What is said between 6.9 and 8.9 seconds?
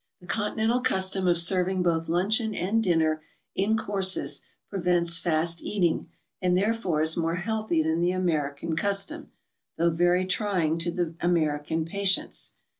is more healthy than the American